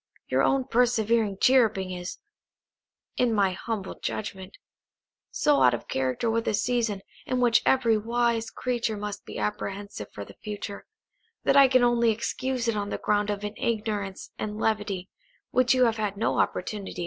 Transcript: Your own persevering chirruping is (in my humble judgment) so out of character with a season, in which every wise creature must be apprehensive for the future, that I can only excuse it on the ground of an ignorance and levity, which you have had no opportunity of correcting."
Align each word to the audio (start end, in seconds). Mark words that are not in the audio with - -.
Your 0.29 0.41
own 0.41 0.65
persevering 0.65 1.37
chirruping 1.39 1.91
is 1.91 2.17
(in 3.17 3.31
my 3.35 3.51
humble 3.51 3.99
judgment) 3.99 4.57
so 5.29 5.61
out 5.61 5.75
of 5.75 5.87
character 5.87 6.27
with 6.27 6.47
a 6.47 6.55
season, 6.55 7.03
in 7.27 7.39
which 7.39 7.61
every 7.67 7.99
wise 7.99 8.49
creature 8.49 8.97
must 8.97 9.25
be 9.25 9.37
apprehensive 9.37 10.11
for 10.11 10.25
the 10.25 10.37
future, 10.41 10.87
that 11.43 11.55
I 11.55 11.67
can 11.67 11.83
only 11.83 12.09
excuse 12.09 12.67
it 12.67 12.75
on 12.75 12.89
the 12.89 12.97
ground 12.97 13.29
of 13.29 13.43
an 13.43 13.53
ignorance 13.57 14.31
and 14.39 14.57
levity, 14.57 15.11
which 15.51 15.75
you 15.75 15.85
have 15.85 15.97
had 15.97 16.17
no 16.17 16.39
opportunity 16.39 16.79
of 16.81 16.85
correcting." 16.85 16.95